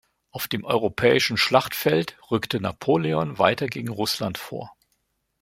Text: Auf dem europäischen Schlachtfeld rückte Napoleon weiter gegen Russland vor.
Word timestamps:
Auf 0.31 0.47
dem 0.47 0.63
europäischen 0.65 1.37
Schlachtfeld 1.37 2.17
rückte 2.31 2.59
Napoleon 2.59 3.37
weiter 3.37 3.67
gegen 3.67 3.89
Russland 3.89 4.39
vor. 4.39 4.75